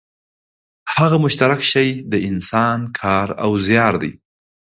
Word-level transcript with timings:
هغه 0.95 1.17
مشترک 1.25 1.61
شی 1.71 1.87
د 2.11 2.13
انسان 2.29 2.79
کار 2.99 3.27
او 3.43 3.51
زیار 3.67 3.93
دی 4.01 4.11